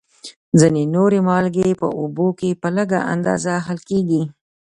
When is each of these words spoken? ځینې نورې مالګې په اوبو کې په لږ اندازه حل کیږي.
ځینې 0.59 0.83
نورې 0.95 1.19
مالګې 1.27 1.69
په 1.81 1.87
اوبو 1.99 2.27
کې 2.39 2.59
په 2.61 2.67
لږ 2.75 2.89
اندازه 3.13 3.53
حل 3.65 3.79
کیږي. 3.89 4.21